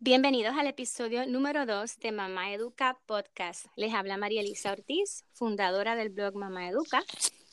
[0.00, 3.66] Bienvenidos al episodio número 2 de Mamá Educa Podcast.
[3.74, 7.02] Les habla María Elisa Ortiz, fundadora del blog Mamá Educa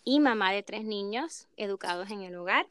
[0.04, 2.68] y mamá de tres niños educados en el hogar.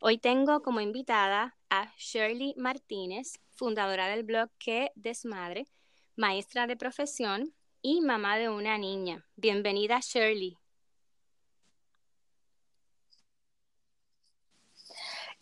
[0.00, 5.66] Hoy tengo como invitada a Shirley Martínez, fundadora del blog Que Desmadre,
[6.16, 7.52] maestra de profesión
[7.82, 9.26] y mamá de una niña.
[9.36, 10.56] Bienvenida Shirley.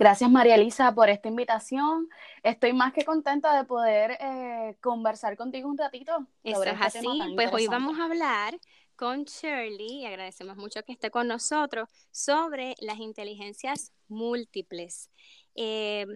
[0.02, 2.08] Gracias María Elisa por esta invitación.
[2.42, 6.26] Estoy más que contenta de poder eh, conversar contigo un ratito.
[6.42, 7.06] Eso es este así.
[7.36, 8.58] Pues hoy vamos a hablar
[8.96, 15.08] con Shirley, y agradecemos mucho que esté con nosotros, sobre las inteligencias múltiples.
[15.54, 16.06] Eh,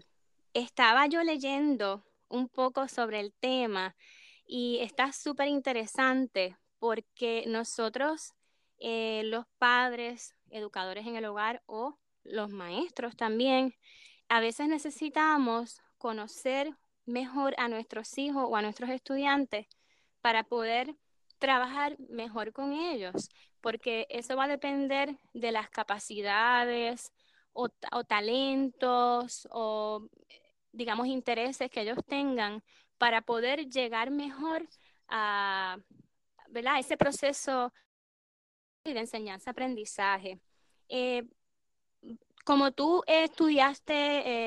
[0.52, 3.94] estaba yo leyendo un poco sobre el tema
[4.44, 8.34] y está súper interesante porque nosotros,
[8.80, 13.74] eh, los padres, educadores en el hogar o los maestros también,
[14.28, 16.74] a veces necesitamos conocer
[17.04, 19.66] mejor a nuestros hijos o a nuestros estudiantes
[20.20, 20.96] para poder
[21.38, 23.28] trabajar mejor con ellos,
[23.60, 27.12] porque eso va a depender de las capacidades
[27.52, 27.68] o,
[28.04, 30.08] talentos o,
[30.72, 32.62] digamos, intereses que ellos tengan
[32.98, 34.68] para poder llegar mejor
[35.08, 35.78] a
[36.48, 36.78] ¿verdad?
[36.78, 37.72] ese proceso
[38.84, 40.40] de enseñanza-aprendizaje.
[40.88, 41.24] Eh,
[42.46, 43.94] como tú estudiaste,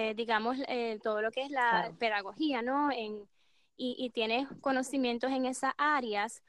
[0.09, 2.89] eh, digamos, eh, todo lo que es la pedagogía, ¿no?
[2.93, 3.27] En,
[3.75, 6.41] y, tienes conocimientos en esas áreas,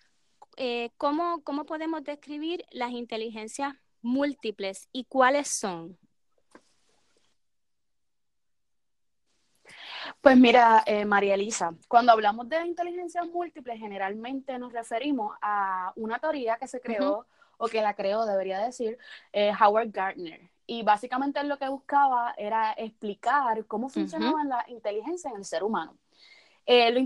[0.56, 5.98] eh, ¿cómo, ¿cómo podemos describir las inteligencias múltiples y cuáles son?
[10.20, 16.56] Pues mira, María Elisa, cuando hablamos de inteligencias múltiples, generalmente nos referimos a una teoría
[16.58, 17.26] que se creó,
[17.58, 18.98] o que la creó, debería decir,
[19.60, 20.48] Howard Gardner.
[20.70, 25.97] Y básicamente lo que buscaba era explicar cómo funcionaba la inteligencia en el ser humano.
[26.64, 27.00] Eh, lo,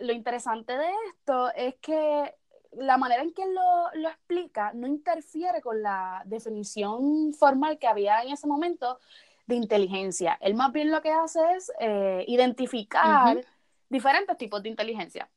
[0.00, 2.34] lo interesante de esto es que
[2.70, 8.22] la manera en que lo, lo, explica no interfiere con la definición formal que había
[8.22, 8.98] en ese momento
[9.46, 10.38] de inteligencia.
[10.40, 13.44] Él más bien lo que hace es eh, identificar
[13.90, 15.28] diferentes tipos de inteligencia.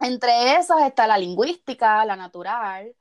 [0.00, 2.94] Entre esas está la lingüística, la natural,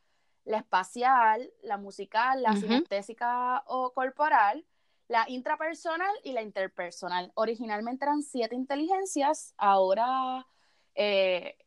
[0.45, 4.65] la espacial, la musical, la sinestésica o corporal,
[5.07, 7.31] la intrapersonal y la interpersonal.
[7.35, 10.47] Originalmente eran siete inteligencias, ahora
[10.95, 11.57] eh,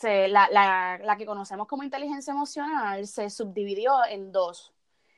[0.00, 4.72] la, que conocemos como inteligencia emocional se subdividió en dos.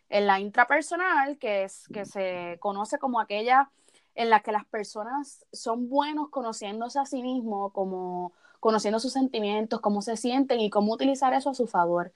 [0.09, 3.71] En la intrapersonal, que, es, que se conoce como aquella
[4.15, 9.81] en la que las personas son buenos conociéndose a sí mismos, como conociendo sus sentimientos,
[9.81, 12.13] cómo se sienten y cómo utilizar eso a su favor.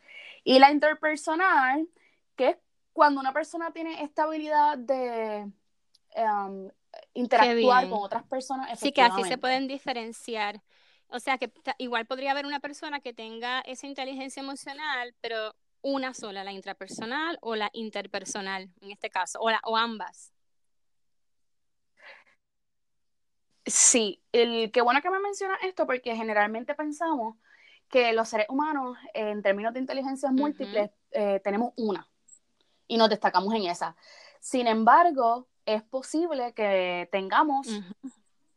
[0.48, 1.86] Y la interpersonal,
[2.34, 2.56] que es
[2.94, 5.46] cuando una persona tiene esta habilidad de
[6.16, 6.70] um,
[7.12, 8.80] interactuar con otras personas.
[8.80, 10.62] Sí, que así se pueden diferenciar.
[11.08, 16.14] O sea, que igual podría haber una persona que tenga esa inteligencia emocional, pero una
[16.14, 20.32] sola, la intrapersonal o la interpersonal, en este caso, o, o ambas.
[23.66, 27.36] Sí, el, qué bueno que me menciona esto porque generalmente pensamos
[27.88, 32.06] que los seres humanos, en términos de inteligencias múltiples, eh, tenemos una
[32.86, 33.96] y nos destacamos en esa.
[34.40, 37.68] Sin embargo, es posible que tengamos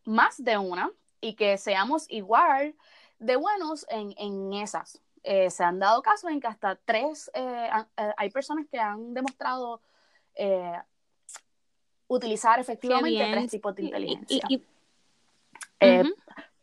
[0.06, 2.76] más de una y que seamos igual
[3.20, 5.02] de buenos en, esas.
[5.24, 7.70] Eh, se han dado casos en que hasta tres, eh,
[8.18, 9.82] hay personas que han demostrado
[12.08, 14.48] utilizar efectivamente tres tipos de inteligencia.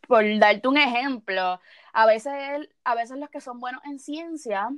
[0.07, 1.59] por darte un ejemplo,
[1.93, 4.69] a veces, a veces los que son buenos en ciencia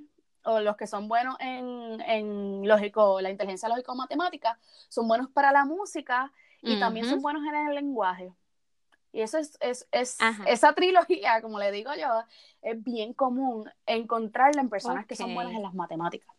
[0.44, 4.58] o los que son buenos en, en lógico, la inteligencia lógico-matemática,
[4.90, 8.34] son buenos para la música y también son buenos en el lenguaje.
[9.14, 10.18] Y eso es, es, es
[10.48, 12.24] esa trilogía, como le digo yo,
[12.62, 16.34] es bien común encontrarla en personas que son buenas en las matemáticas.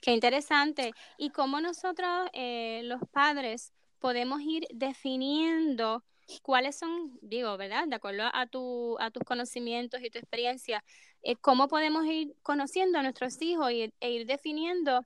[0.00, 0.92] Qué interesante.
[1.16, 6.02] Y cómo nosotros, eh, los padres, podemos ir definiendo
[6.42, 7.86] cuáles son, digo, ¿verdad?
[7.88, 10.84] De acuerdo a, tu, a tus conocimientos y tu experiencia,
[11.22, 15.04] eh, cómo podemos ir conociendo a nuestros hijos e ir definiendo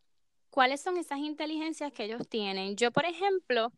[0.50, 2.76] cuáles son esas inteligencias que ellos tienen.
[2.76, 3.72] Yo, por ejemplo,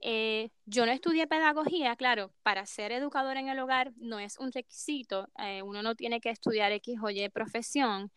[0.00, 4.52] eh, yo no estudié pedagogía, claro, para ser educador en el hogar no es un
[4.52, 8.12] requisito, eh, uno no tiene que estudiar X o Y profesión,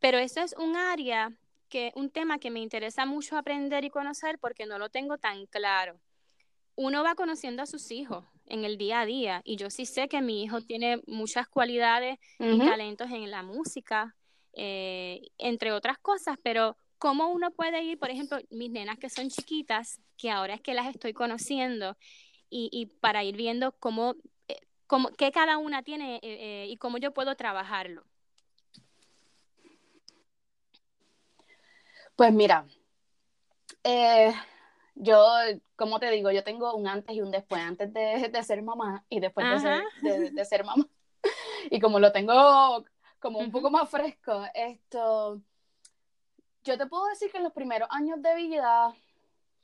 [0.00, 1.36] pero eso es un área
[1.68, 5.46] que, un tema que me interesa mucho aprender y conocer porque no lo tengo tan
[5.46, 6.00] claro
[6.76, 10.08] uno va conociendo a sus hijos en el día a día y yo sí sé
[10.08, 14.14] que mi hijo tiene muchas cualidades y talentos en la música,
[14.52, 19.28] eh, entre otras cosas, pero ¿cómo uno puede ir, por ejemplo, mis nenas que son
[19.30, 21.96] chiquitas, que ahora es que las estoy conociendo,
[22.48, 24.14] y, para ir viendo cómo,
[24.48, 28.04] eh, cómo, qué cada una tiene eh, y cómo yo puedo trabajarlo.
[32.14, 32.64] Pues mira,
[34.96, 35.24] yo,
[35.76, 39.20] como te digo, yo tengo un antes y un después, antes de, ser mamá y
[39.20, 40.86] después de ser, de ser, mamá.
[41.70, 42.84] Y como lo tengo
[43.18, 45.40] como un poco más fresco, esto,
[46.64, 48.94] yo te puedo decir que en los primeros años de vida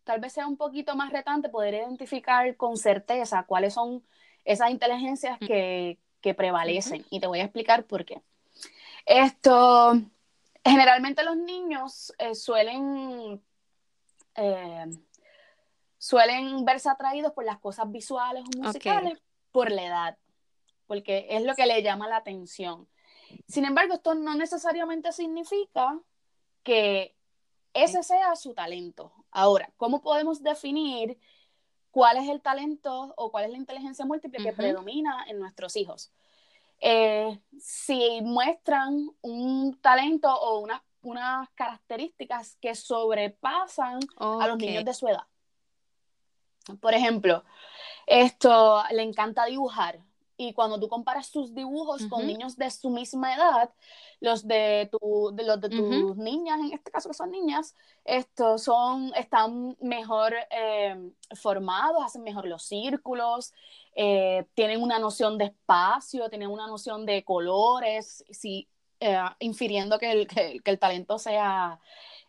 [0.04, 4.02] tal vez sea un poquito más retante poder identificar con certeza cuáles son
[4.44, 5.98] esas inteligencias que,
[6.36, 7.04] prevalecen.
[7.10, 8.22] Y te voy a explicar por qué.
[9.06, 10.00] Esto,
[10.64, 13.42] generalmente los niños eh, suelen,
[14.36, 14.86] eh,
[16.02, 19.22] suelen verse atraídos por las cosas visuales o musicales
[19.52, 20.18] por la edad,
[20.88, 22.88] porque es lo que le llama la atención.
[23.46, 25.96] Sin embargo, esto no necesariamente significa
[26.64, 27.14] que
[27.72, 29.12] ese sea su talento.
[29.30, 31.20] Ahora, ¿cómo podemos definir
[31.92, 36.10] cuál es el talento o cuál es la inteligencia múltiple que predomina en nuestros hijos?
[36.80, 40.66] Eh, si muestran un talento o
[41.02, 45.28] unas características que sobrepasan a los niños de su edad.
[46.80, 47.44] Por ejemplo,
[48.06, 50.00] esto le encanta dibujar,
[50.36, 53.70] y cuando tú comparas sus dibujos con niños de su misma edad,
[54.20, 57.74] los de, tu, de, los de tus niñas, en este caso que son niñas,
[58.04, 60.96] estos son, están mejor eh,
[61.34, 63.52] formados, hacen mejor los círculos,
[63.94, 68.68] eh, tienen una noción de espacio, tienen una noción de colores, sí,
[69.00, 71.78] eh, infiriendo que el, que, el, talento sea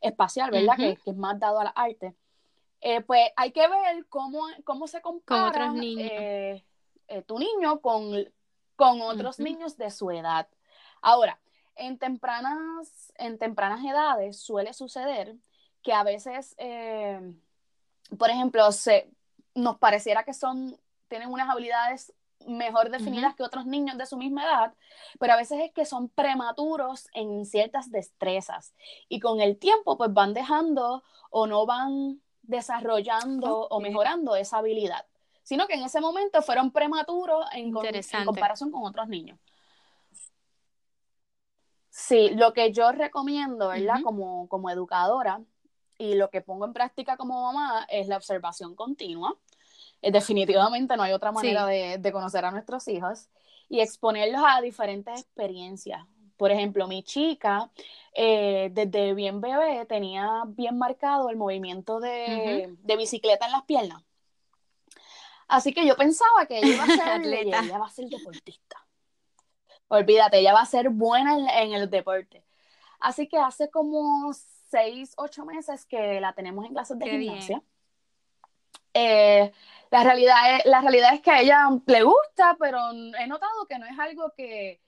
[0.01, 0.75] espacial, ¿verdad?
[0.75, 1.73] que, que, es más dado a la
[2.83, 3.01] arte.
[3.01, 5.71] pues hay que ver cómo, cómo se compara.
[5.71, 6.63] Niños
[7.13, 8.27] eh, tu niño con,
[8.75, 10.47] con otros niños de su edad.
[11.01, 11.39] Ahora,
[11.75, 15.35] en tempranas, en tempranas edades suele suceder
[15.81, 17.19] que a veces, eh,
[18.17, 19.09] por ejemplo, se,
[19.53, 22.13] nos pareciera que son, tienen unas habilidades
[22.47, 24.73] mejor definidas que otros niños de su misma edad,
[25.19, 28.73] pero a veces es que son prematuros en ciertas destrezas
[29.07, 35.05] y con el tiempo pues van dejando o no van desarrollando o mejorando esa habilidad
[35.43, 37.71] sino que en ese momento fueron prematuros en,
[38.25, 39.37] comparación con otros niños.
[41.89, 44.01] Sí, lo que yo recomiendo, ¿verdad?
[44.03, 45.41] como, como educadora
[45.99, 49.37] y lo que pongo en práctica como mamá es la observación continua.
[50.01, 53.29] Eh, definitivamente no hay otra manera de, conocer a nuestros hijos
[53.69, 56.03] y exponerlos a diferentes experiencias.
[56.37, 57.69] Por ejemplo, mi chica,
[58.13, 64.03] eh, desde bien bebé, tenía bien marcado el movimiento de, de bicicleta en las piernas.
[65.47, 68.83] Así que yo pensaba que ella iba a ser atleta, ella va a ser deportista.
[69.87, 72.43] Olvídate, ella va a ser buena en, el deporte.
[72.99, 77.61] Así que hace como seis, ocho meses que la tenemos en clases de gimnasia.
[78.95, 79.51] Eh,
[79.91, 83.77] la, realidad es, la realidad es que a ella le gusta, pero he notado que
[83.77, 84.81] no es algo que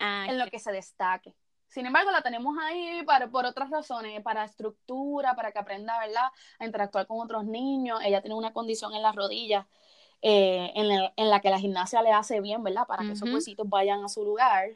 [0.00, 1.34] ah, en lo que se destaque.
[1.68, 6.30] Sin embargo, la tenemos ahí para, por otras razones, para estructura, para que aprenda, ¿verdad?,
[6.58, 8.00] a interactuar con otros niños.
[8.04, 9.66] Ella tiene una condición en las rodillas
[10.22, 12.86] eh, en, la, que la gimnasia le hace bien, ¿verdad?
[12.86, 14.70] Para que esos huesitos vayan a su lugar.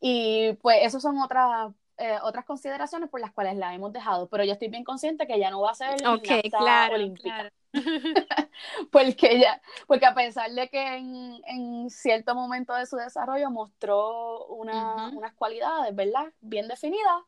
[0.00, 4.44] Y pues esas son otras, eh, otras consideraciones por las cuales la hemos dejado, pero
[4.44, 7.50] yo estoy bien consciente que ya no va a ser okay, claro, olímpica.
[8.92, 14.46] porque ya, porque a pesar de que en, en, cierto momento de su desarrollo mostró
[14.46, 16.32] una, unas cualidades, ¿verdad?
[16.40, 17.22] Bien definidas,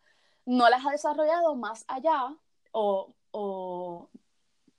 [0.47, 2.35] no las ha desarrollado más allá
[2.73, 4.09] o, o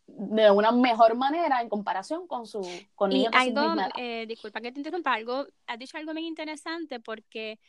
[0.07, 2.61] de una mejor manera en comparación con su
[2.95, 7.59] con y algo, eh, disculpa que te interrumpa, algo, has dicho algo muy interesante porque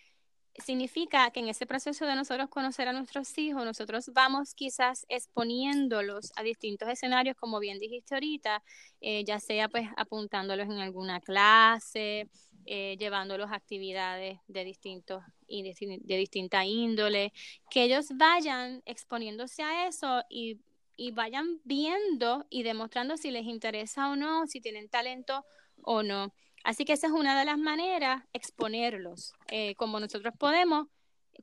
[0.59, 6.33] significa que en ese proceso de nosotros conocer a nuestros hijos, nosotros vamos quizás exponiéndolos
[6.37, 8.63] a distintos escenarios, como bien dijiste ahorita,
[9.01, 12.29] eh, ya sea pues apuntándolos en alguna clase,
[12.67, 17.33] eh, llevándolos a actividades de distintos y de, de distinta índole,
[17.71, 20.61] que ellos vayan exponiéndose a eso y
[20.97, 25.45] y vayan viendo y demostrando si les interesa o no, si tienen talento
[25.83, 26.33] o no.
[26.65, 30.89] Así que esa es una de las maneras, exponerlos, eh, como nosotros podemos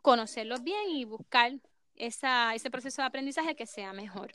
[0.02, 1.54] conocerlos bien y buscar
[1.96, 4.32] esa, ese proceso de aprendizaje que sea mejor.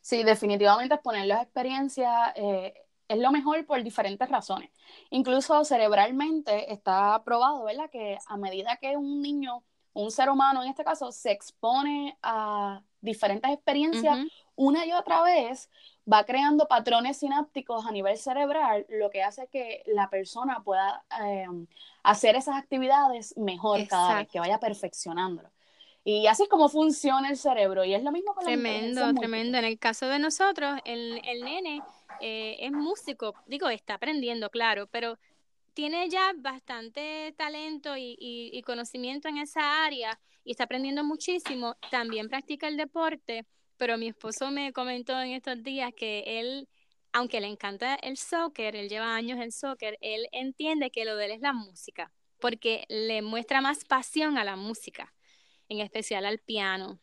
[0.00, 2.74] Sí, definitivamente exponerlos a experiencias eh,
[3.08, 4.70] es lo mejor por diferentes razones.
[5.10, 7.90] Incluso cerebralmente está probado, ¿verdad?
[7.90, 12.82] Que a medida que un niño un ser humano en este caso se expone a
[13.00, 14.18] diferentes experiencias
[14.58, 15.70] una y otra vez,
[16.10, 21.66] va creando patrones sinápticos a nivel cerebral, lo que hace que la persona pueda em,
[22.02, 25.50] hacer esas actividades mejor cada vez, que vaya perfeccionándolo.
[26.04, 27.84] Y así es como funciona el cerebro.
[27.84, 29.58] Y es lo mismo con Tremendo, tremendo.
[29.58, 31.82] En el caso de nosotros, el, el nene
[32.20, 35.18] eh, es músico, digo, está aprendiendo, claro, pero
[35.74, 42.66] tiene ya bastante talento y, conocimiento en esa área y está aprendiendo muchísimo, también practica
[42.66, 43.46] el deporte,
[43.78, 46.68] pero mi esposo me comentó en estos días que él,
[47.12, 51.26] aunque le encanta el soccer, él lleva años en soccer, él entiende que lo de
[51.26, 55.14] él es la música, porque le muestra más pasión a la música,
[55.68, 57.00] en especial al piano.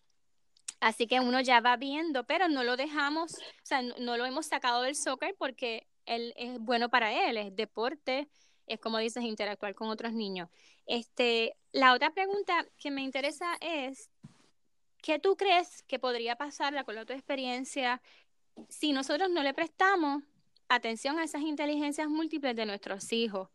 [0.79, 4.45] Así que uno ya va viendo, pero no lo dejamos, o sea, no, lo hemos
[4.45, 8.27] sacado del soccer porque él es bueno para él, es deporte,
[8.67, 10.49] es como dices, interactuar con otros niños.
[10.85, 14.09] Este, la otra pregunta que me interesa es,
[15.05, 18.01] ¿qué tú crees que podría pasar, con la tu experiencia,
[18.69, 20.23] si nosotros no le prestamos
[20.67, 23.47] atención a esas inteligencias múltiples de nuestros hijos?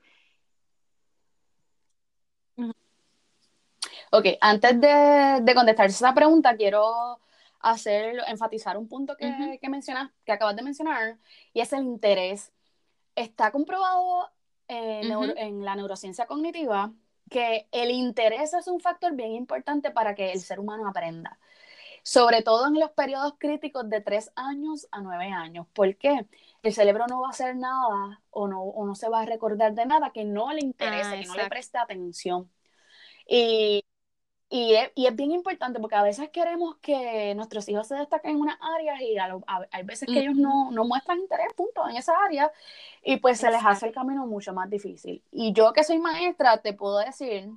[4.13, 7.19] Ok, antes de, de contestar esa pregunta, quiero
[7.59, 11.19] hacer, enfatizar un punto que, que mencionas, que acabas de mencionar,
[11.53, 12.53] y es el interés.
[13.17, 14.31] Está comprobado
[14.69, 16.93] en la neurociencia cognitiva
[17.31, 21.39] que el interés es un factor bien importante para que el ser humano aprenda,
[22.03, 25.67] sobre todo en los periodos críticos de 3 años a 9 años.
[25.73, 26.27] ¿Por qué?
[26.63, 29.75] El cerebro no va a hacer nada o no, o no se va a recordar
[29.75, 32.51] de nada que no le interese, ah, que no le preste atención.
[33.27, 33.85] Y
[34.53, 38.33] y es, y es, bien importante porque a veces queremos que nuestros hijos se destaquen
[38.33, 39.17] en unas áreas y
[39.71, 42.51] hay veces que ellos no, no, muestran interés, punto, en esa área
[43.05, 45.23] y pues se les hace el camino mucho más difícil.
[45.31, 47.49] Y yo que soy maestra, te puedo decir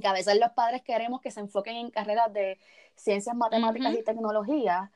[0.00, 2.58] que a veces los padres queremos que se enfoquen en carreras de
[2.96, 4.90] ciencias, matemáticas y tecnología,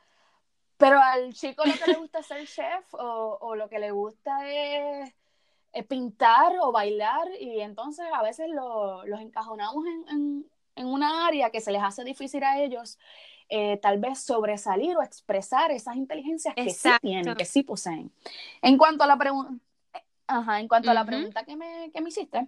[0.78, 3.92] pero al chico lo que le gusta es ser chef o, o lo que le
[3.92, 5.14] gusta es,
[5.86, 11.60] pintar o bailar y entonces a veces lo, los encajonamos en en una área que
[11.60, 12.98] se les hace difícil a ellos
[13.48, 18.12] eh, tal vez sobresalir o expresar esas inteligencias que sí tienen, que sí poseen.
[18.62, 19.52] En cuanto a la pregunta,
[20.56, 22.46] en cuanto a la pregunta que me, que me hiciste,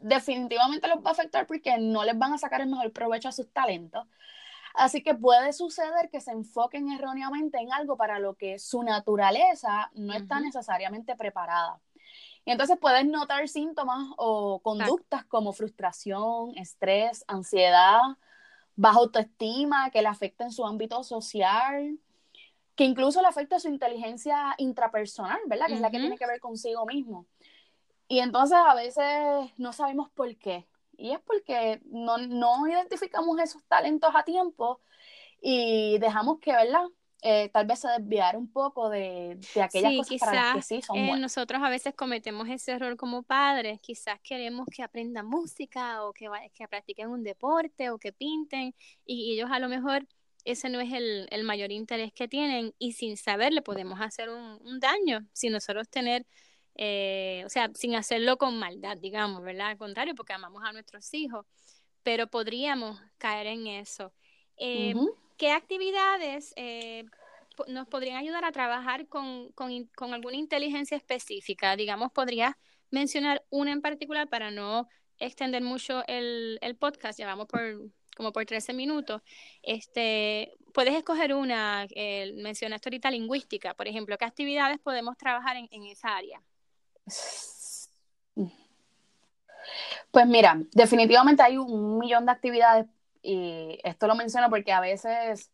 [0.00, 3.32] definitivamente los va a afectar porque no les van a sacar el mejor provecho a
[3.32, 4.06] sus talentos.
[4.74, 9.90] Así que puede suceder que se enfoquen erróneamente en algo para lo que su naturaleza
[9.94, 11.80] no está necesariamente preparada.
[12.44, 18.00] Y entonces puedes notar síntomas o conductas como frustración, estrés, ansiedad,
[18.76, 21.98] baja autoestima, que le afecten su ámbito social,
[22.74, 25.66] que incluso le afecta su inteligencia intrapersonal, ¿verdad?
[25.66, 27.26] Que es la que tiene que ver consigo mismo.
[28.08, 30.66] Y entonces a veces no sabemos por qué.
[30.96, 34.80] Y es porque no, no identificamos esos talentos a tiempo
[35.40, 36.86] y dejamos que, ¿verdad?
[37.22, 40.80] Eh, tal vez se desviar un poco de, de aquellas cosas para las que sí
[40.80, 46.02] son eh, nosotros a veces cometemos ese error como padres, quizás queremos que aprendan música
[46.04, 48.74] o que, que practiquen un deporte o que pinten
[49.04, 50.06] y, ellos a lo mejor
[50.46, 54.30] ese no es el, el, mayor interés que tienen y sin saber le podemos hacer
[54.30, 56.26] un, un daño sin nosotros tener,
[56.76, 59.68] eh, o sea, sin hacerlo con maldad, digamos, ¿verdad?
[59.68, 61.44] Al contrario, porque amamos a nuestros hijos,
[62.02, 64.14] pero podríamos caer en eso.
[64.56, 64.94] Eh,
[65.40, 67.06] ¿Qué actividades eh,
[67.66, 69.54] nos podrían ayudar a trabajar con,
[69.98, 71.76] alguna inteligencia específica?
[71.76, 72.56] Digamos, ¿podrías
[72.90, 74.86] mencionar una en particular para no
[75.18, 77.18] extender mucho el, podcast?
[77.18, 77.62] Llevamos por
[78.18, 79.22] como por 13 minutos.
[79.62, 85.68] Este, puedes escoger una, eh, mencionaste ahorita lingüística, por ejemplo, ¿qué actividades podemos trabajar en,
[85.70, 86.42] en esa área?
[90.10, 92.84] Pues mira, definitivamente hay un millón de actividades
[93.22, 95.50] y esto lo menciono porque a veces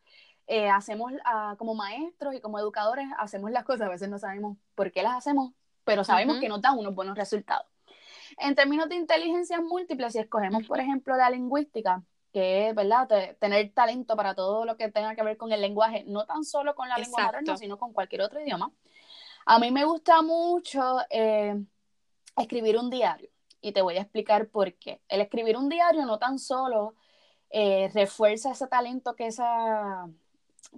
[0.46, 4.56] eh, hacemos, ah, como maestros y como educadores, hacemos las cosas, a veces no sabemos
[4.74, 5.52] por qué las hacemos,
[5.84, 7.66] pero sabemos que nos dan unos buenos resultados.
[8.38, 13.08] En términos de inteligencia múltiple, si escogemos, por ejemplo, la lingüística, que es, ¿verdad?,
[13.40, 16.74] tener talento para todo lo que tenga que ver con el lenguaje, no tan solo
[16.74, 18.70] con la lengua materna, sino con cualquier otro idioma.
[19.46, 21.54] A mí me gusta mucho eh,
[22.36, 23.30] escribir un diario
[23.60, 25.00] y te voy a explicar por qué.
[25.08, 26.94] El escribir un diario no tan solo
[27.50, 30.08] eh, refuerza ese talento que, esa,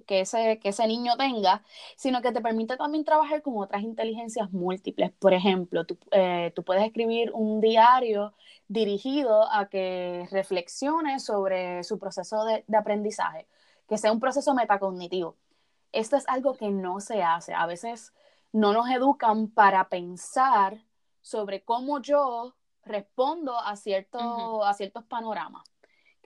[0.06, 1.62] que, ese, que ese niño tenga,
[1.96, 5.10] sino que te permite también trabajar con otras inteligencias múltiples.
[5.12, 8.34] Por ejemplo, tú, eh, tú puedes escribir un diario
[8.68, 13.46] dirigido a que reflexione sobre su proceso de, de aprendizaje,
[13.88, 15.36] que sea un proceso metacognitivo.
[15.92, 17.54] Esto es algo que no se hace.
[17.54, 18.12] A veces
[18.52, 20.78] no nos educan para pensar
[21.22, 25.62] sobre cómo yo respondo a, cierto, a ciertos panoramas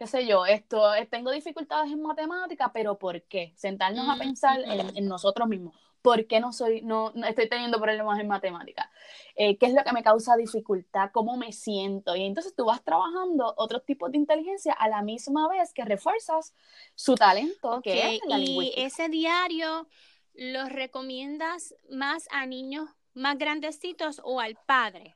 [0.02, 3.52] qué sé yo, esto, eh, tengo dificultades en matemática, pero ¿por qué?
[3.54, 5.76] Sentarnos a pensar en, nosotros mismos.
[6.02, 8.90] ¿Por qué no soy, no, estoy teniendo problemas en matemática?
[9.36, 11.10] Eh, ¿Qué es lo que me causa dificultad?
[11.12, 12.16] ¿Cómo me siento?
[12.16, 16.52] Y entonces tú vas trabajando otros tipos de inteligencia a la misma vez que refuerzas
[16.96, 19.86] su talento, que es la Y ese diario
[20.34, 25.14] ¿los recomiendas más a niños más grandecitos o al padre?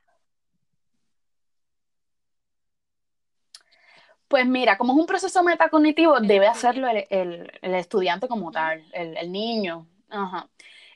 [4.28, 9.86] Pues mira, como es un proceso metacognitivo, debe hacerlo el, estudiante como tal, el, niño.
[10.08, 10.48] Ajá.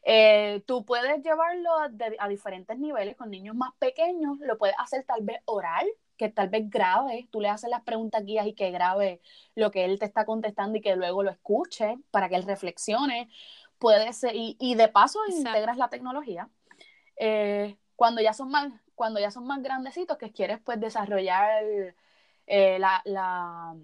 [0.02, 5.22] Eh, tú puedes llevarlo a, diferentes niveles con niños más pequeños, lo puedes hacer tal
[5.22, 9.20] vez oral, que tal vez grave, tú le haces las preguntas guías y que grabe
[9.54, 13.30] lo que él te está contestando y que luego lo escuche para que él reflexione.
[13.78, 16.48] Puede ser, y, de paso integras la tecnología.
[17.16, 21.62] Eh, cuando ya son más, cuando ya son más grandecitos, que quieres pues desarrollar
[22.52, 23.76] eh, la,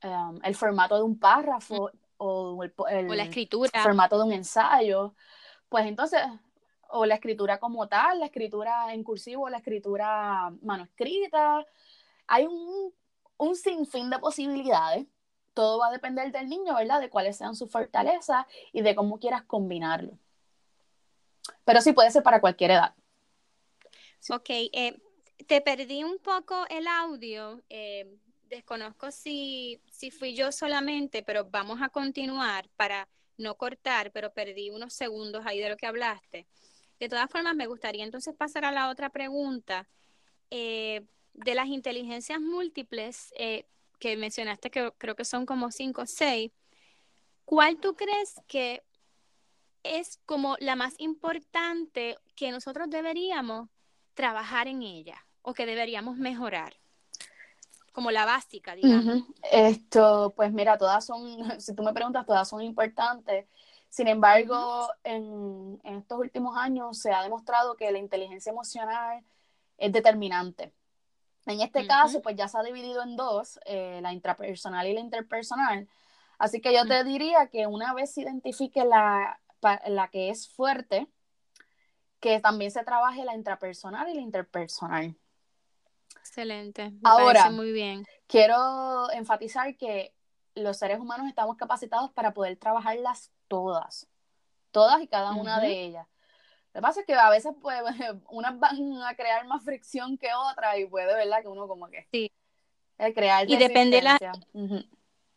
[0.00, 2.72] em, el formato de un párrafo o el,
[3.06, 3.82] la escritura.
[3.82, 5.14] formato de un ensayo,
[5.68, 6.22] pues entonces,
[6.88, 11.66] o la escritura como tal, la escritura en cursivo, la escritura manuscrita,
[12.26, 12.94] hay un,
[13.36, 15.06] un sinfín de posibilidades.
[15.52, 17.00] Todo va a depender del niño, ¿verdad?
[17.00, 20.12] De cuáles sean sus fortalezas y de cómo quieras combinarlo.
[21.66, 22.94] Pero sí puede ser para cualquier edad.
[24.30, 24.98] Ok, eh,
[25.48, 27.62] te perdí un poco el audio.
[27.70, 28.06] Eh,
[28.50, 34.70] desconozco si, si fui yo solamente, pero vamos a continuar para no cortar, pero perdí
[34.70, 36.46] unos segundos ahí de lo que hablaste.
[37.00, 39.88] De todas formas, me gustaría entonces pasar a la otra pregunta.
[40.50, 43.64] Eh, de las inteligencias múltiples eh,
[43.98, 46.52] que mencionaste, que creo que son como cinco o seis,
[47.44, 48.82] ¿cuál tú crees que
[49.82, 53.68] es como la más importante que nosotros deberíamos
[54.14, 56.74] trabajar en ella o que deberíamos mejorar?
[57.92, 59.24] Como la básica, digamos.
[59.50, 61.20] Esto, pues mira, todas son,
[61.60, 63.46] si tú me preguntas, todas son importantes.
[63.88, 69.24] Sin embargo, en, estos últimos años se ha demostrado que la inteligencia emocional
[69.78, 70.74] es determinante.
[71.46, 75.00] En este caso, pues ya se ha dividido en dos, eh, la intrapersonal y la
[75.00, 75.88] interpersonal.
[76.36, 79.40] Así que yo te diría que una vez se identifique la,
[79.86, 81.08] la que es fuerte,
[82.20, 85.16] que también se trabaje la intrapersonal y la interpersonal.
[86.20, 86.92] Excelente.
[87.04, 88.04] Ahora, muy bien.
[88.26, 90.14] quiero enfatizar que
[90.54, 94.08] los seres humanos estamos capacitados para poder trabajarlas todas,
[94.70, 96.06] todas y cada una de ellas.
[96.74, 97.80] Lo que pasa es que a veces pues,
[98.30, 101.42] unas van a crear más fricción que otras y puede, ¿verdad?
[101.42, 102.06] Que uno como que...
[102.12, 102.30] Sí.
[103.14, 104.18] crear y depende la...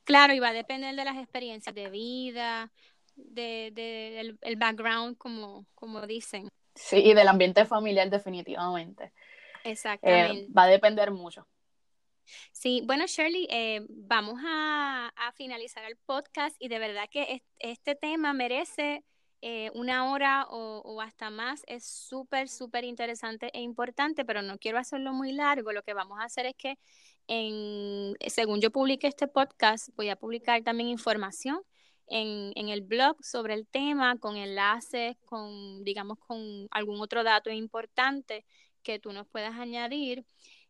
[0.04, 2.72] Claro, y va a depender de las experiencias de vida,
[3.16, 6.50] de, el, background, como, como dicen.
[6.76, 9.14] Sí, y del ambiente familiar definitivamente.
[9.64, 10.52] Eh, Exactamente.
[10.54, 11.48] va a depender mucho.
[12.52, 18.34] Sí, bueno, Shirley, eh, vamos a, finalizar el podcast y de verdad que este tema
[18.34, 19.04] merece
[19.42, 21.64] eh, una hora o, hasta más.
[21.68, 25.72] Es súper, súper interesante e importante, pero no quiero hacerlo muy largo.
[25.72, 26.78] Lo que vamos a hacer es que,
[27.28, 31.62] en, según yo publique este podcast, voy a publicar también información
[32.08, 37.50] en, en, el blog sobre el tema, con enlaces, con, digamos, con algún otro dato
[37.50, 38.46] importante
[38.82, 40.26] que tú nos puedas añadir.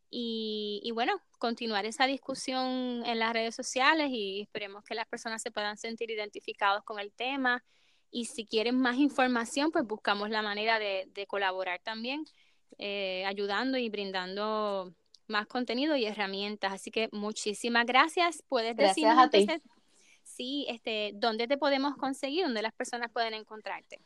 [0.09, 5.41] Y, y, bueno, continuar esa discusión en las redes sociales y esperemos que las personas
[5.41, 7.63] se puedan sentir identificados con el tema.
[8.11, 12.25] Y si quieren más información, pues buscamos la manera de, de colaborar también,
[12.77, 14.93] eh, ayudando y brindando
[15.27, 16.73] más contenido y herramientas.
[16.73, 18.43] Así que muchísimas gracias.
[18.47, 19.47] Puedes gracias a ti.
[20.23, 23.99] sí, este, dónde te podemos conseguir, dónde las personas pueden encontrarte.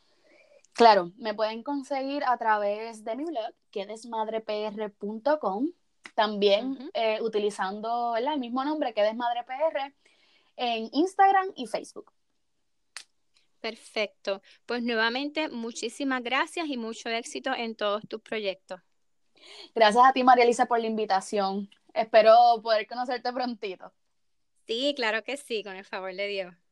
[0.76, 5.72] Claro, me pueden conseguir a través de mi blog, que es desmadrepr.com.
[6.16, 9.94] También eh, utilizando el mismo nombre que Desmadrepr
[10.58, 12.12] en Instagram y Facebook.
[13.62, 14.42] Perfecto.
[14.66, 18.82] Pues nuevamente, muchísimas gracias y mucho éxito en todos tus proyectos.
[19.74, 21.70] Gracias a ti, María Elisa, por la invitación.
[21.94, 23.94] Espero poder conocerte prontito.
[24.68, 26.56] Sí, claro que sí, con el favor de Dios.